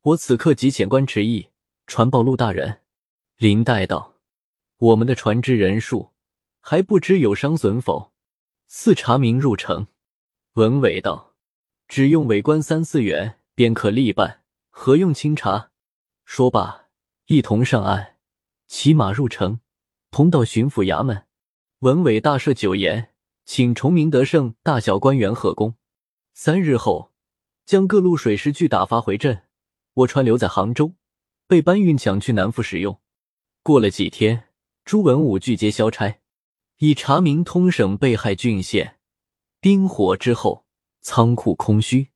[0.01, 1.49] 我此刻即遣官迟议
[1.85, 2.83] 传报陆大人。
[3.35, 4.15] 林黛道
[4.79, 6.13] ：“我们的船只人数
[6.61, 8.13] 还不知有伤损否？”
[8.67, 9.87] 似查明入城。
[10.53, 11.34] 文伟道
[11.87, 15.71] ：“只用尾官三四员便可立办，何用清查？”
[16.25, 16.87] 说罢，
[17.27, 18.15] 一同上岸，
[18.67, 19.59] 骑马入城，
[20.09, 21.25] 同到巡抚衙门。
[21.79, 23.13] 文伟大设酒宴，
[23.45, 25.75] 请崇明德胜大小官员贺功。
[26.33, 27.13] 三日后，
[27.65, 29.43] 将各路水师俱打发回镇，
[29.93, 30.93] 我船留在杭州，
[31.47, 32.99] 被搬运抢去南府使用。
[33.61, 34.49] 过了几天，
[34.83, 36.19] 朱文武拒接交差，
[36.77, 38.97] 已查明通省被害郡县，
[39.59, 40.64] 兵火之后，
[41.07, 42.09] 仓库空虚，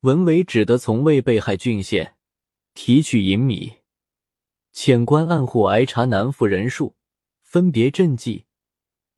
[0.00, 2.16] 文伟只得从未被害郡县
[2.72, 3.74] 提取银米，
[4.72, 6.96] 遣官按户挨查南府人数，
[7.42, 8.46] 分别赈济，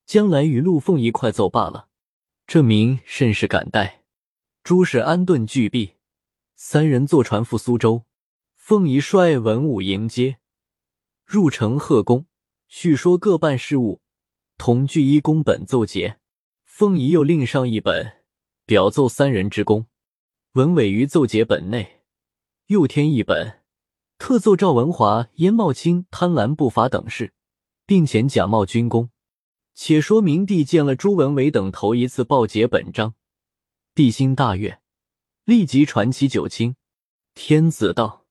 [0.05, 1.87] 将来与陆凤一块奏罢了。
[2.44, 4.03] 这名甚是感戴。
[4.64, 5.92] 诸事安顿俱毕，
[6.57, 8.07] 三人坐船赴苏州。
[8.57, 10.38] 凤仪率文武迎接，
[11.24, 12.27] 入城贺功，
[12.66, 14.03] 叙说各办事务，
[14.59, 16.18] 同具一公本奏捷。
[16.64, 18.23] 凤仪又另上一本，
[18.66, 19.87] 表奏三人之功。
[20.53, 22.03] 文伟于奏捷本内
[22.66, 23.62] 又添一本，
[24.18, 27.35] 特奏赵文华、燕茂卿贪婪不法等事，
[27.87, 29.11] 并遣假冒军功。
[29.74, 33.14] 且说明帝见了朱文伟等头一次报捷本章。
[33.94, 34.81] 帝心大悦，
[35.44, 36.77] 立即传其九卿。
[37.35, 38.24] 天子道：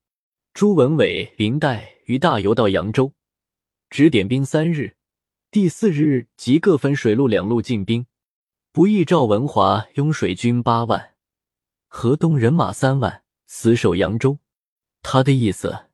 [0.53, 3.11] 朱文伟、林黛于大游到扬州，
[3.89, 4.95] 只点兵三日。
[5.51, 8.07] 第四日即各分水陆两路进兵。
[8.73, 11.13] 不意赵文华拥水军八万，
[11.87, 14.39] 河东人马三万，死守扬州。
[15.03, 15.89] 他的意思，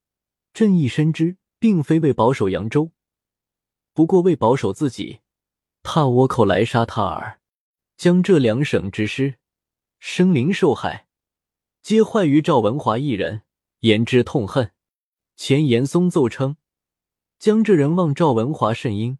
[0.54, 2.92] 朕亦深知，并非为保守扬州，
[3.92, 5.20] 不过为保守自己，
[5.84, 7.42] 怕倭寇来杀他耳。
[7.98, 9.36] 将这两省之师。
[10.00, 11.10] 生灵受害，
[11.82, 13.42] 皆坏于赵文华一人，
[13.80, 14.72] 言之痛恨。
[15.36, 16.56] 前严嵩奏称，
[17.38, 19.18] 将这人望赵文华甚英，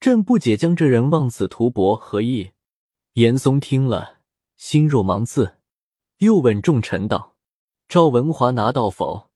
[0.00, 2.50] 朕不解将这人望此图博何意。
[3.20, 4.20] 严嵩听了，
[4.56, 5.58] 心若芒刺，
[6.20, 7.36] 又问众臣道
[7.86, 9.28] ：“赵文华拿到否？”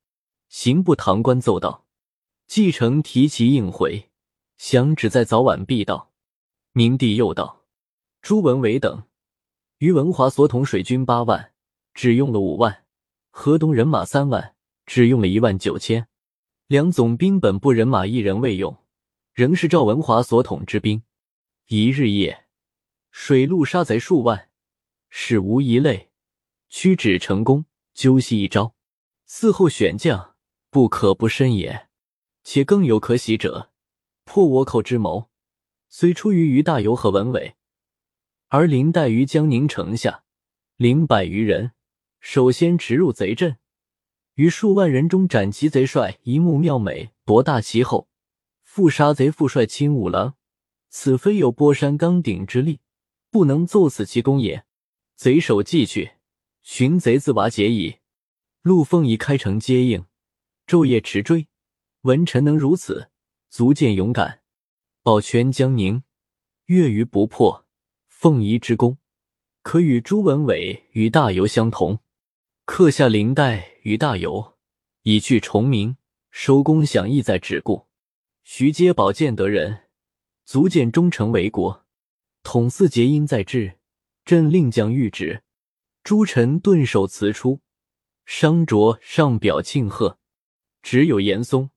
[0.48, 1.84] 刑部堂官奏道
[2.48, 4.08] ：“继承提其应回，
[4.56, 6.12] 想只在早晚必到。”
[6.72, 7.66] 明帝又道
[8.22, 9.02] ：“朱文伟等。”
[9.76, 11.52] 于文华所统水军八万，
[11.92, 12.84] 只用了五万；
[13.30, 14.54] 河东人马三万，
[14.86, 16.08] 只用了一万九千。
[16.68, 18.78] 两总兵本部人马一人未用，
[19.34, 21.02] 仍是赵文华所统之兵。
[21.66, 22.43] 一日夜，
[23.16, 24.50] 水陆杀贼数万，
[25.08, 26.10] 使无一类，
[26.68, 28.74] 屈指成功，究悉一招。
[29.28, 30.34] 嗣后选将，
[30.68, 31.88] 不可不深也。
[32.42, 33.70] 且更有可喜者，
[34.24, 35.30] 破倭寇之谋，
[35.88, 37.54] 虽出于于大猷和文伟。
[38.48, 40.24] 而林黛于江宁城下，
[40.76, 41.70] 领百余人，
[42.18, 43.58] 首先驰入贼阵，
[44.34, 48.08] 于数万人中斩其贼帅一目妙美，夺大旗后，
[48.64, 50.34] 复杀贼副帅亲五郎。
[50.90, 52.80] 此非有波山钢鼎之力，
[53.34, 54.64] 不能奏死其功也。
[55.16, 56.12] 贼首既去，
[56.62, 57.96] 寻贼自瓦解矣。
[58.62, 60.06] 陆凤仪开城接应，
[60.68, 61.48] 昼夜驰追。
[62.02, 63.10] 文臣能如此，
[63.50, 64.42] 足见勇敢。
[65.02, 66.04] 保全江宁，
[66.66, 67.66] 越于不破。
[68.06, 68.98] 凤仪之功，
[69.62, 71.98] 可与朱文伟与大游相同。
[72.64, 74.54] 刻下林黛与大游，
[75.02, 75.96] 以去重名，
[76.30, 77.88] 收功享义在止故。
[78.44, 79.88] 徐阶宝见得人，
[80.44, 81.83] 足见忠诚为国。
[82.44, 83.78] 统四节因在制，
[84.24, 85.42] 朕令将谕旨。
[86.04, 87.60] 诸臣顿首辞出，
[88.24, 90.18] 商卓上表庆贺。
[90.82, 91.70] 只有严嵩，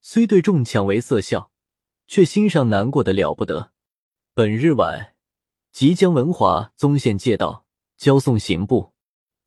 [0.00, 1.50] 虽对众抢为色笑，
[2.06, 3.72] 却心上难过的了不得。
[4.32, 5.12] 本日晚。
[5.72, 7.66] 即将文华宗宪借道
[7.98, 8.94] 交送刑部，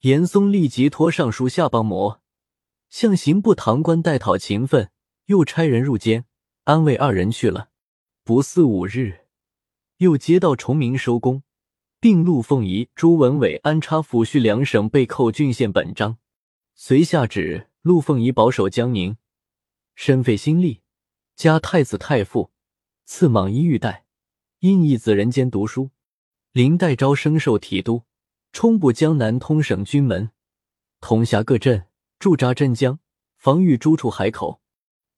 [0.02, 2.22] 严嵩立即托尚书下邦模，
[2.88, 4.92] 向刑部堂官代讨情分，
[5.26, 6.26] 又差人入监
[6.66, 7.70] 安慰二人去了。
[8.24, 9.29] 不四五日，
[10.00, 11.44] 又接到崇明收工，
[12.00, 16.18] 并陆凤仪、朱文伟安插抚恤两省被扣郡县本章，
[16.74, 19.18] 遂下旨陆凤仪保守江宁，
[19.96, 20.80] 身费心力，
[21.36, 22.52] 加太子太傅，
[23.04, 24.06] 赐蟒衣玉带，
[24.60, 25.92] 因义子人间读书。
[26.54, 28.04] 林代昭升授提督，
[28.54, 30.32] 充部江南通省军门，
[31.02, 31.88] 统辖各镇，
[32.20, 33.00] 驻扎镇江，
[33.36, 34.62] 防御诸处海口。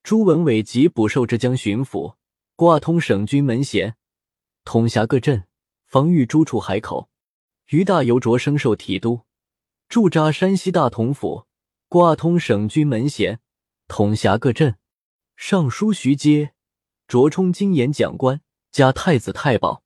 [0.01, 2.15] 朱文伟即补授浙江巡抚，
[2.55, 3.95] 挂通省军门衔，
[4.63, 5.45] 统辖各镇，
[5.85, 7.09] 防御诸处海口。
[7.69, 9.21] 于大猷着升授提督，
[9.87, 11.45] 驻扎山西大同府，
[11.87, 13.39] 挂通省军门衔，
[13.87, 14.75] 统辖各镇。
[15.35, 16.53] 尚书徐阶
[17.07, 19.83] 着充金言讲官，加太子太保，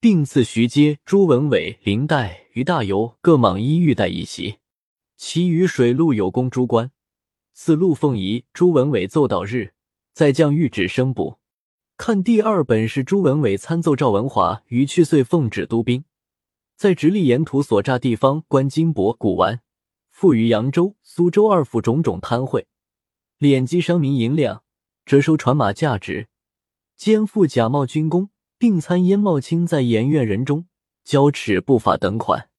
[0.00, 4.58] 并赐徐阶、朱文伟、林黛于大猷各蟒衣玉带一袭。
[5.16, 6.90] 其余水陆有功诸官，
[7.52, 9.74] 赐陆凤仪、朱文伟奏导日，
[10.12, 11.38] 再降御旨升补。
[11.96, 16.04] 看第二本是朱文伟参奏赵文华于去岁奉旨督兵，
[16.76, 19.60] 在直隶沿途所诈地方官金帛、古玩，
[20.10, 22.66] 赋予扬州、苏州二府种种贪贿，
[23.38, 24.62] 敛积商民银两，
[25.06, 26.28] 折收船马价值，
[26.96, 28.28] 肩负假冒军功，
[28.58, 30.66] 并参燕茂卿在盐院人中
[31.02, 32.50] 交耻不法等款。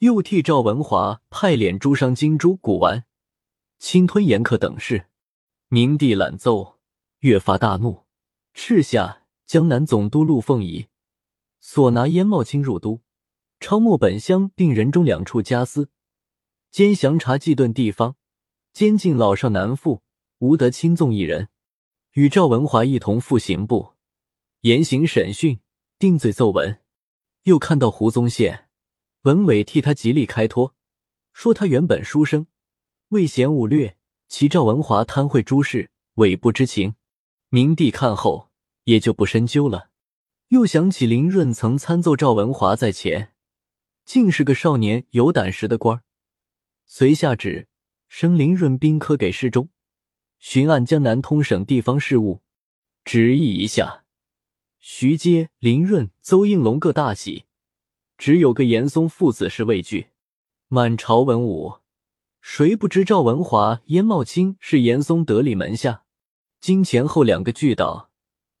[0.00, 3.04] 又替赵文华派敛诸商金珠古玩，
[3.78, 5.06] 侵吞盐客等事。
[5.68, 6.78] 明帝览奏，
[7.20, 8.02] 越发大怒，
[8.54, 10.86] 敕下江南总督陆凤仪
[11.60, 13.00] 所拿燕茂卿入都，
[13.58, 15.90] 抄没本乡并人中两处家私，
[16.70, 18.16] 兼详查祭顿地方，
[18.72, 20.02] 监禁老少男妇，
[20.38, 21.48] 无得轻纵一人。
[22.12, 23.92] 与赵文华一同赴刑部，
[24.62, 25.60] 严刑审讯，
[25.98, 26.80] 定罪奏文。
[27.44, 28.68] 又看到胡宗宪。
[29.22, 30.74] 文伟替他极力开脱，
[31.32, 32.46] 说他原本书生，
[33.08, 33.96] 未嫌武略，
[34.28, 36.94] 其赵文华贪贿诸事，伪不知情。
[37.52, 38.48] 明帝看后
[38.84, 39.90] 也就不深究了。
[40.48, 43.32] 又想起林润曾参奏赵文华在前，
[44.04, 46.02] 竟是个少年有胆识的官儿，
[46.86, 47.66] 遂下旨
[48.08, 49.68] 升林润兵科给事中，
[50.38, 52.40] 巡按江南通省地方事务。
[53.04, 54.04] 旨意一下，
[54.78, 57.46] 徐阶、林润、邹应龙各大喜。
[58.16, 60.10] 只有个严嵩父子是畏惧，
[60.68, 61.78] 满朝文武
[62.40, 66.04] 谁不知赵文华、燕茂卿是严嵩得力门下，
[66.60, 68.10] 金前后两个巨盗，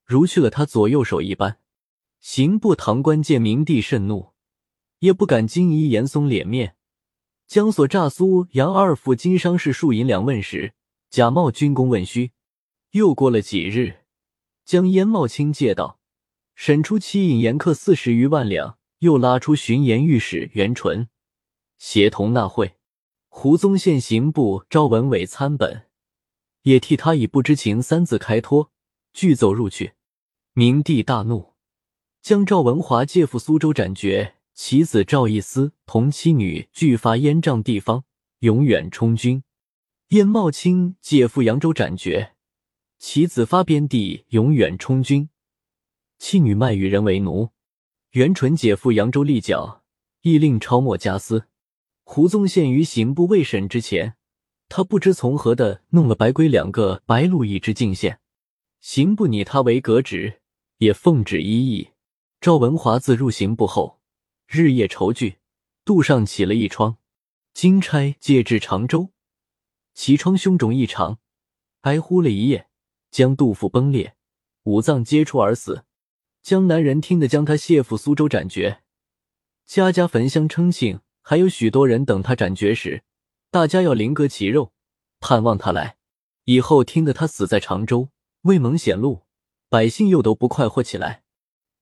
[0.04, 1.58] 如去了他左右手一般。
[2.20, 4.32] 刑部堂官见明帝甚怒，
[4.98, 6.76] 也不敢惊疑严嵩脸面，
[7.46, 10.74] 将所诈苏杨二府经商事数银两问时，
[11.08, 12.32] 假冒军功问虚。
[12.90, 14.00] 又过了几日，
[14.64, 16.00] 将燕茂卿借到，
[16.54, 18.78] 审出七引盐客四十余万两。
[19.00, 21.08] 又拉出巡盐御史袁纯，
[21.78, 22.74] 协同纳贿。
[23.30, 25.86] 胡宗宪刑部赵文伟参本，
[26.62, 28.70] 也替他以不知情三字开脱，
[29.12, 29.94] 拒走入去。
[30.52, 31.54] 明帝大怒，
[32.20, 38.04] 将赵文华借赴苏州斩决，其子赵义思同妻女俱发燕帐地方，
[38.40, 39.42] 永远充军。
[40.08, 42.32] 燕茂卿借赴扬州斩决，
[42.98, 45.30] 其子发边地，永远充军，
[46.18, 47.50] 妻女卖与人为奴。
[48.10, 49.84] 袁纯解赴扬州立脚，
[50.22, 51.46] 亦令抄没家私。
[52.02, 54.16] 胡宗宪于刑部未审之前，
[54.70, 58.20] 他不知从何的弄了白龟两个，白鹿一只进献。
[58.80, 60.42] 刑部拟他为革职，
[60.78, 61.88] 也奉旨一役。
[62.40, 63.98] 赵文华自入刑部后，
[64.46, 65.38] 日夜愁惧，
[65.84, 66.98] 肚上起了一疮。
[67.52, 69.08] 金钗借至常州，
[69.92, 71.18] 其疮凶肿异常，
[71.80, 72.68] 哀呼了一夜，
[73.10, 74.14] 将肚腹崩裂，
[74.62, 75.84] 五脏皆出而死。
[76.42, 78.82] 江南人听得将他卸赴苏州斩决，
[79.66, 83.02] 家家焚香称庆，还有许多人等他斩决时，
[83.52, 84.72] 大家要灵割其肉，
[85.18, 85.96] 盼望他来。
[86.44, 88.10] 以后听得他死在常州，
[88.42, 89.24] 未蒙显露，
[89.68, 91.24] 百姓又都不快活起来。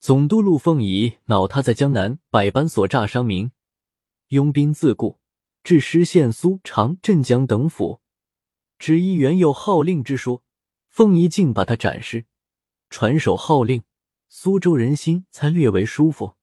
[0.01, 3.53] 总督陆凤仪恼他在江南百般所诈伤民，
[4.29, 5.19] 拥兵自固，
[5.63, 8.01] 至失县苏常镇江等府，
[8.79, 10.43] 只依原有号令之说，
[10.89, 12.25] 凤仪竟把他斩尸，
[12.89, 13.83] 传首号令。
[14.31, 16.35] 苏州人心才略为舒服。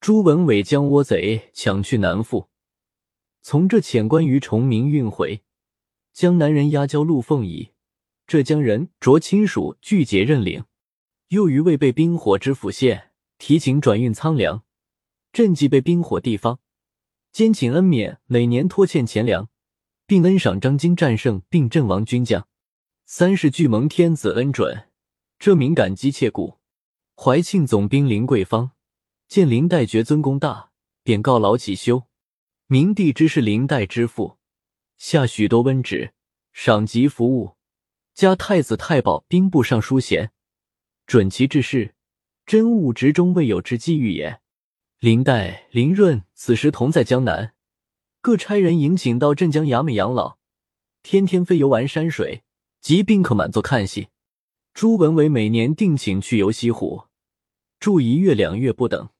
[0.00, 2.48] 朱文伟将倭贼抢去南府，
[3.48, 5.44] 从这遣关于崇明运回。
[6.12, 7.70] 江南人押交陆凤仪，
[8.26, 10.64] 浙江人着亲属拒解认领。
[11.28, 14.64] 又于未被兵火之府县提请转运仓粮，
[15.32, 16.58] 赈济被兵火地方，
[17.30, 19.48] 兼请恩免每年拖欠钱粮，
[20.08, 22.48] 并恩赏张京战胜并阵亡军将。
[23.04, 24.88] 三世俱蒙天子恩准，
[25.38, 26.58] 这敏感激切故。
[27.14, 28.72] 怀庆总兵林桂芳
[29.28, 30.72] 见林代觉尊功大，
[31.04, 32.08] 便告劳起修。
[32.68, 34.38] 明帝知是林代之父，
[34.96, 36.12] 下许多温旨，
[36.52, 37.54] 赏及服务，
[38.12, 40.32] 加太子太保、兵部尚书衔，
[41.06, 41.94] 准其治事，
[42.44, 44.40] 真务职中未有之机遇也。
[44.98, 47.54] 林代、林润此时同在江南，
[48.20, 50.38] 各差人迎请到镇江衙门养老，
[51.04, 52.42] 天天飞游玩山水，
[52.80, 54.08] 及宾客满座看戏。
[54.74, 57.04] 朱文伟每年定请去游西湖，
[57.78, 59.10] 住一月两月不等。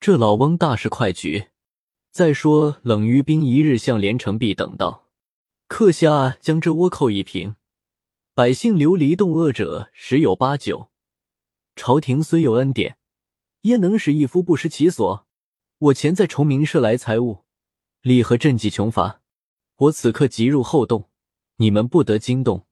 [0.00, 1.49] 这老翁大事快局。
[2.10, 5.06] 再说冷于冰一日向连城壁等道
[5.68, 7.54] ：“刻下将这倭寇一平，
[8.34, 10.90] 百姓流离冻饿者十有八九。
[11.76, 12.98] 朝廷虽有恩典，
[13.62, 15.24] 焉能使一夫不失其所？
[15.78, 17.44] 我前在崇明社来财物，
[18.02, 19.22] 理和赈济穷乏？
[19.76, 21.08] 我此刻即入后洞，
[21.56, 22.66] 你们不得惊动。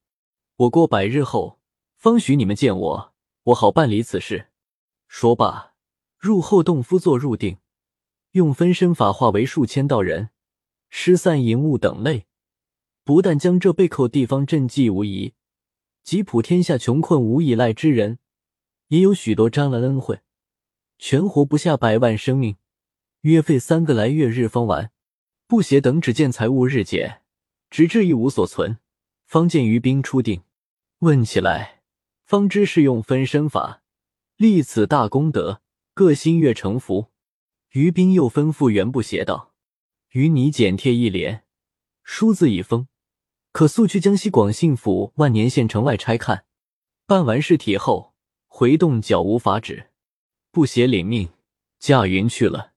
[0.57, 1.61] 我过百日后
[1.97, 3.15] 方许你们见我，
[3.45, 4.49] 我好办理此事。
[5.07, 5.75] 说罢，
[6.19, 7.59] 入后洞，夫坐入定，
[8.33, 10.31] 用分身法化为数千道人，
[10.91, 12.27] 失散银物等类，
[13.05, 15.35] 不但将这被扣地方赈济无疑，
[16.05, 18.19] 即普天下穷困无以赖之人，
[18.89, 20.21] 也有许多沾了恩惠，
[20.99, 22.57] 全活不下百万生命，
[23.23, 24.91] 约费三个来月日方完。
[25.47, 27.23] 不写等，只见财物日减，
[27.71, 28.79] 直至一无所存，
[29.25, 30.43] 方见于兵出定。
[30.99, 31.81] 问起来，
[32.25, 33.83] 方知是用分身法
[34.37, 35.63] 立此大功德，
[35.95, 37.07] 各心悦诚服。
[37.79, 39.55] 于兵又吩咐原部写道
[40.11, 41.45] ：“与你剪贴一联，
[42.03, 42.89] 书字已封，
[43.53, 46.45] 可速去江西广信府万年县城外拆看。
[47.07, 48.15] 办完事体后，
[48.49, 49.91] 回洞脚无法止，
[50.51, 51.29] 不写领命，
[51.79, 52.73] 驾云去了。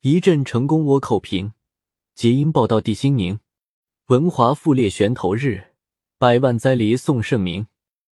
[0.00, 1.52] 一阵成功倭寇平。”
[2.16, 3.40] 捷音报到地心宁，
[4.06, 5.74] 文华复列悬头日，
[6.16, 7.66] 百万灾离送圣明。